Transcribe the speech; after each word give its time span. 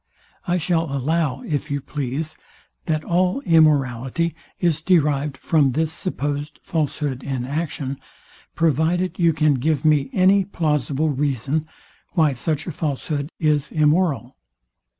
I 0.47 0.57
shall 0.57 0.91
allow, 0.91 1.41
if 1.41 1.69
you 1.69 1.79
please, 1.79 2.35
that 2.87 3.03
all 3.05 3.41
immorality 3.41 4.33
is 4.59 4.81
derived 4.81 5.37
from 5.37 5.73
this 5.73 5.93
supposed 5.93 6.57
falshood 6.63 7.21
in 7.21 7.45
action, 7.45 7.99
provided 8.55 9.19
you 9.19 9.31
can 9.31 9.53
give 9.59 9.85
me 9.85 10.09
any 10.11 10.43
plausible 10.43 11.09
reason, 11.09 11.67
why 12.13 12.33
such 12.33 12.65
a 12.65 12.71
falshood 12.71 13.29
is 13.37 13.71
immoral. 13.71 14.35